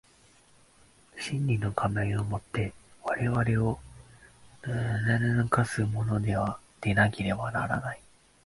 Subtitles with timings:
[1.15, 3.79] 真理の仮面を以て我々を
[4.63, 8.01] 誑かすものでなければならない。